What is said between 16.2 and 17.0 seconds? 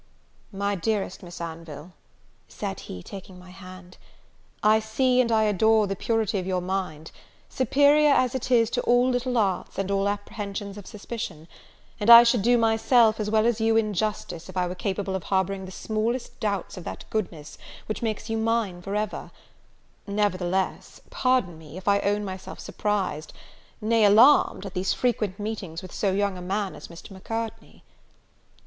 doubts of